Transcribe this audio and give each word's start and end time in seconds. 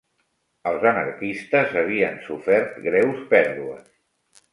Els 0.69 0.85
anarquistes 0.91 1.75
havien 1.81 2.17
sofert 2.29 2.79
greus 2.87 3.21
pèrdues 3.35 4.41